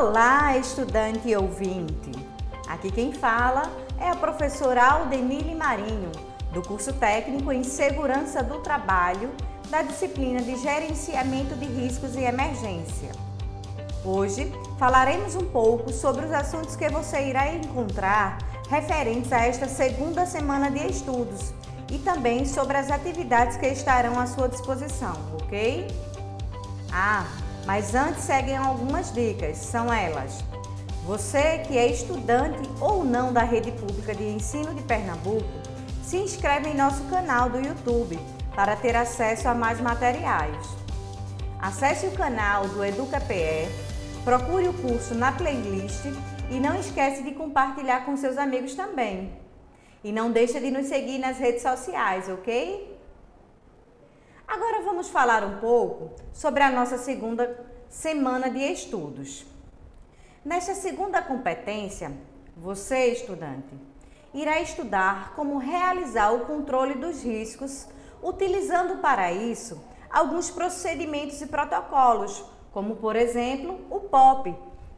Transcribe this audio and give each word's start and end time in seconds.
Olá, 0.00 0.56
estudante 0.56 1.28
e 1.28 1.36
ouvinte! 1.36 2.10
Aqui 2.66 2.90
quem 2.90 3.12
fala 3.12 3.70
é 3.98 4.08
a 4.08 4.16
professora 4.16 4.82
Aldemile 4.82 5.54
Marinho, 5.54 6.10
do 6.54 6.62
curso 6.62 6.90
técnico 6.94 7.52
em 7.52 7.62
Segurança 7.62 8.42
do 8.42 8.60
Trabalho, 8.60 9.30
da 9.68 9.82
disciplina 9.82 10.40
de 10.40 10.56
Gerenciamento 10.56 11.54
de 11.54 11.66
Riscos 11.66 12.16
e 12.16 12.20
Emergência. 12.20 13.12
Hoje 14.02 14.50
falaremos 14.78 15.34
um 15.34 15.44
pouco 15.44 15.92
sobre 15.92 16.24
os 16.24 16.32
assuntos 16.32 16.74
que 16.74 16.88
você 16.88 17.28
irá 17.28 17.52
encontrar 17.52 18.38
referentes 18.70 19.30
a 19.30 19.44
esta 19.44 19.68
segunda 19.68 20.24
semana 20.24 20.70
de 20.70 20.78
estudos 20.86 21.52
e 21.92 21.98
também 21.98 22.46
sobre 22.46 22.78
as 22.78 22.90
atividades 22.90 23.58
que 23.58 23.66
estarão 23.66 24.18
à 24.18 24.26
sua 24.26 24.48
disposição, 24.48 25.12
ok? 25.42 25.88
Ah, 26.90 27.26
mas 27.70 27.94
antes 27.94 28.24
seguem 28.24 28.56
algumas 28.56 29.12
dicas, 29.12 29.56
são 29.58 29.92
elas. 29.92 30.42
Você 31.04 31.58
que 31.58 31.78
é 31.78 31.86
estudante 31.86 32.68
ou 32.80 33.04
não 33.04 33.32
da 33.32 33.44
rede 33.44 33.70
pública 33.70 34.12
de 34.12 34.24
ensino 34.24 34.74
de 34.74 34.82
Pernambuco, 34.82 35.46
se 36.02 36.16
inscreve 36.16 36.70
em 36.70 36.74
nosso 36.74 37.04
canal 37.04 37.48
do 37.48 37.60
YouTube 37.60 38.18
para 38.56 38.74
ter 38.74 38.96
acesso 38.96 39.46
a 39.46 39.54
mais 39.54 39.80
materiais. 39.80 40.66
Acesse 41.60 42.08
o 42.08 42.10
canal 42.10 42.66
do 42.66 42.84
EducaPE, 42.84 43.68
procure 44.24 44.66
o 44.66 44.74
curso 44.74 45.14
na 45.14 45.30
playlist 45.30 46.06
e 46.50 46.58
não 46.58 46.74
esquece 46.74 47.22
de 47.22 47.30
compartilhar 47.30 48.04
com 48.04 48.16
seus 48.16 48.36
amigos 48.36 48.74
também. 48.74 49.30
E 50.02 50.10
não 50.10 50.32
deixa 50.32 50.60
de 50.60 50.72
nos 50.72 50.88
seguir 50.88 51.18
nas 51.18 51.38
redes 51.38 51.62
sociais, 51.62 52.28
ok? 52.28 52.99
Agora 54.50 54.82
vamos 54.82 55.08
falar 55.08 55.44
um 55.44 55.58
pouco 55.58 56.10
sobre 56.32 56.64
a 56.64 56.72
nossa 56.72 56.98
segunda 56.98 57.64
semana 57.88 58.50
de 58.50 58.58
estudos. 58.58 59.46
Nesta 60.44 60.74
segunda 60.74 61.22
competência, 61.22 62.10
você, 62.56 63.12
estudante, 63.12 63.72
irá 64.34 64.60
estudar 64.60 65.34
como 65.36 65.56
realizar 65.58 66.32
o 66.32 66.46
controle 66.46 66.94
dos 66.96 67.22
riscos, 67.22 67.86
utilizando 68.20 68.96
para 68.96 69.30
isso 69.30 69.80
alguns 70.10 70.50
procedimentos 70.50 71.40
e 71.40 71.46
protocolos, 71.46 72.44
como 72.72 72.96
por 72.96 73.14
exemplo 73.14 73.78
o 73.88 74.00
POP, 74.00 74.52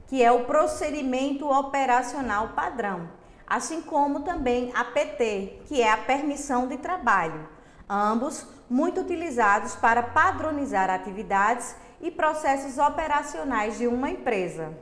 que 0.07 0.23
é 0.25 0.33
o 0.33 0.47
procedimento 0.47 1.47
operacional 1.47 2.55
padrão, 2.57 3.07
assim 3.47 3.83
como 3.83 4.21
também 4.21 4.73
a 4.75 4.83
PT, 4.83 5.61
que 5.67 5.83
é 5.83 5.93
a 5.93 5.99
permissão 5.99 6.67
de 6.67 6.79
trabalho 6.79 7.61
ambos 7.93 8.47
muito 8.71 9.03
utilizados 9.03 9.77
para 9.77 10.03
padronizar 10.03 10.89
atividades 10.89 11.77
e 12.01 12.11
processos 12.11 12.79
operacionais 12.79 13.77
de 13.77 13.87
uma 13.87 14.09
empresa. 14.09 14.73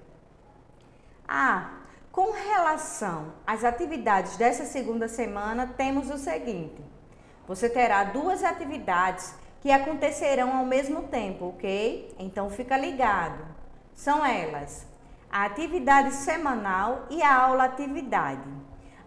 Ah, 1.27 1.71
com 2.13 2.31
relação 2.33 3.33
às 3.47 3.65
atividades 3.65 4.37
dessa 4.37 4.65
segunda 4.65 5.09
semana, 5.09 5.67
temos 5.77 6.09
o 6.11 6.19
seguinte: 6.19 6.83
você 7.47 7.69
terá 7.69 8.05
duas 8.05 8.45
atividades 8.45 9.35
que 9.61 9.71
acontecerão 9.71 10.57
ao 10.57 10.65
mesmo 10.65 11.05
tempo, 11.05 11.49
ok? 11.49 12.15
Então 12.19 12.49
fica 12.49 12.77
ligado. 12.77 13.45
São 13.95 14.25
elas: 14.25 14.87
a 15.31 15.45
atividade 15.45 16.13
semanal 16.15 17.07
e 17.11 17.23
a 17.23 17.35
aula 17.35 17.65
atividade. 17.65 18.49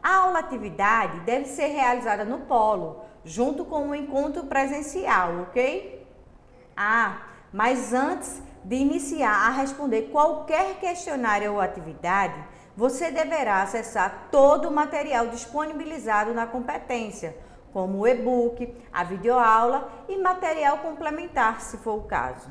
A 0.01 0.15
aula 0.17 0.39
atividade 0.39 1.21
deve 1.21 1.45
ser 1.45 1.67
realizada 1.67 2.25
no 2.25 2.39
polo, 2.39 3.05
junto 3.25 3.65
com 3.65 3.89
o 3.89 3.95
encontro 3.95 4.43
presencial, 4.45 5.41
ok? 5.41 6.05
Ah, 6.75 7.21
mas 7.51 7.93
antes 7.93 8.41
de 8.63 8.75
iniciar 8.75 9.47
a 9.47 9.49
responder 9.49 10.09
qualquer 10.11 10.79
questionário 10.79 11.53
ou 11.53 11.61
atividade, 11.61 12.35
você 12.75 13.11
deverá 13.11 13.61
acessar 13.61 14.29
todo 14.31 14.67
o 14.67 14.71
material 14.71 15.27
disponibilizado 15.27 16.33
na 16.33 16.47
competência, 16.47 17.37
como 17.71 17.99
o 17.99 18.07
e-book, 18.07 18.73
a 18.91 19.03
videoaula 19.03 19.89
e 20.07 20.17
material 20.17 20.79
complementar, 20.79 21.61
se 21.61 21.77
for 21.77 21.97
o 21.97 22.03
caso. 22.03 22.49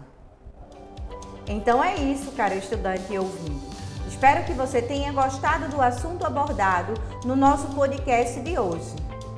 Então 1.47 1.83
é 1.83 1.97
isso, 1.97 2.33
cara 2.33 2.55
estudante 2.55 3.13
e 3.13 3.19
ouvinte. 3.19 3.73
Espero 4.07 4.45
que 4.45 4.53
você 4.53 4.81
tenha 4.81 5.13
gostado 5.13 5.69
do 5.69 5.81
assunto 5.81 6.25
abordado 6.25 6.95
no 7.25 7.35
nosso 7.35 7.67
podcast 7.75 8.39
de 8.41 8.59
hoje. 8.59 8.95